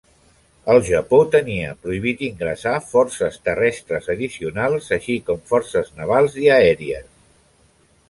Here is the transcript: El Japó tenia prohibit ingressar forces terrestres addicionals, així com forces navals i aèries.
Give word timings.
El 0.75 0.79
Japó 0.87 1.19
tenia 1.35 1.75
prohibit 1.83 2.23
ingressar 2.29 2.73
forces 2.95 3.39
terrestres 3.51 4.11
addicionals, 4.17 4.91
així 5.01 5.21
com 5.31 5.47
forces 5.55 5.97
navals 6.03 6.43
i 6.49 6.53
aèries. 6.61 7.11